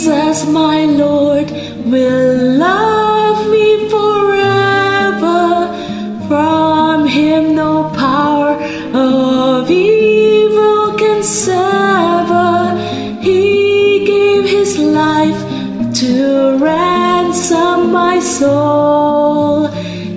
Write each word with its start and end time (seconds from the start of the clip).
Jesus, 0.00 0.46
my 0.46 0.86
Lord, 0.86 1.50
will 1.84 2.56
love 2.56 3.50
me 3.50 3.86
forever. 3.90 5.68
From 6.26 7.06
him 7.06 7.54
no 7.54 7.90
power 7.94 8.52
of 8.94 9.70
evil 9.70 10.94
can 10.96 11.22
sever. 11.22 12.78
He 13.20 14.06
gave 14.06 14.44
his 14.48 14.78
life 14.78 15.38
to 15.96 16.56
ransom 16.56 17.92
my 17.92 18.20
soul. 18.20 19.68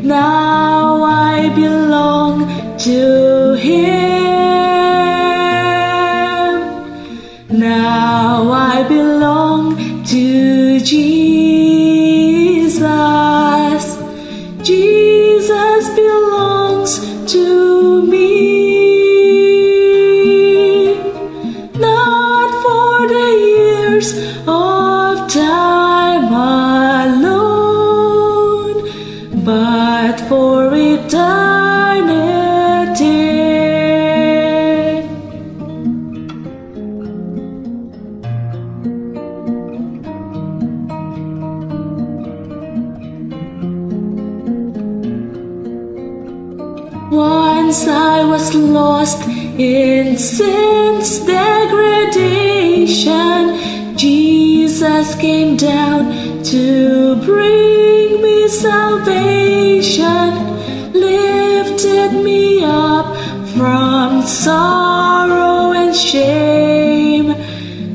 Now 0.00 1.02
I 1.02 1.48
belong 1.56 2.78
to 2.86 3.54
him. 3.54 4.21
Once 47.12 47.86
I 47.86 48.24
was 48.24 48.54
lost 48.54 49.28
in 49.28 50.16
sin's 50.16 51.18
degradation. 51.26 53.98
Jesus 53.98 55.14
came 55.16 55.58
down 55.58 56.42
to 56.42 57.16
bring 57.16 58.22
me 58.22 58.48
salvation, 58.48 60.32
lifted 60.94 62.14
me 62.24 62.64
up 62.64 63.14
from 63.56 64.22
sorrow 64.22 65.72
and 65.72 65.94
shame. 65.94 67.34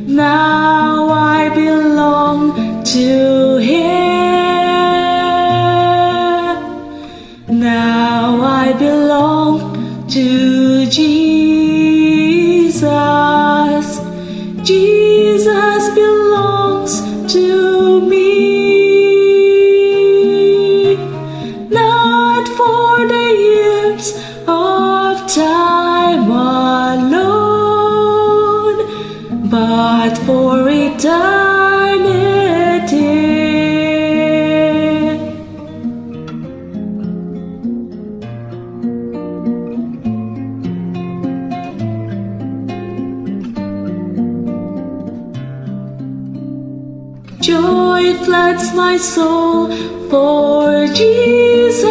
Now 0.06 1.10
I 1.10 1.50
belong 1.50 2.84
to 2.84 3.58
Him. 3.58 3.98
Now 7.60 8.07
but 29.50 30.18
for 30.26 30.68
eternity. 30.70 31.38
Joy 47.40 48.14
floods 48.26 48.74
my 48.74 48.98
soul, 48.98 49.72
for 50.10 50.88
Jesus 50.88 51.84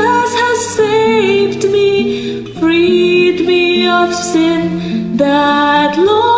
has 0.42 0.58
saved 0.76 1.64
me, 1.70 2.44
freed 2.60 3.46
me 3.46 3.88
of 3.88 4.12
sin 4.14 5.16
that 5.16 5.96
had 5.96 6.35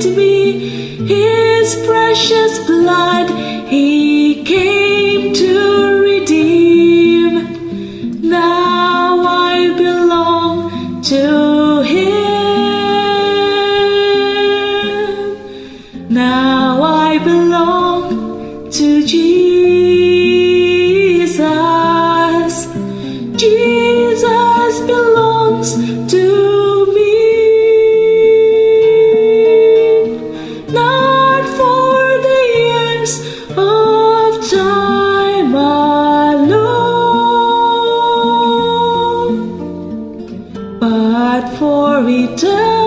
to 0.00 0.08
me 0.16 1.06
his 1.06 1.76
precious 1.86 2.58
blood. 2.66 3.28
He 3.68 4.42
came 4.44 5.34
to 5.34 6.00
redeem. 6.02 7.32
Now 8.22 9.20
i 9.26 9.74
belong 9.76 11.02
to 11.02 11.82
him. 11.82 12.30
Now 16.08 16.82
i 16.82 17.18
belong 17.18 18.70
to 18.70 19.06
jesus. 19.06 19.50
Jesus 23.36 24.80
belongs 24.86 25.74
to 26.10 26.49
for 41.60 42.08
eternity. 42.08 42.79